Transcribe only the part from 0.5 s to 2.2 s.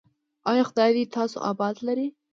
ایا خدای دې تاسو اباد لري؟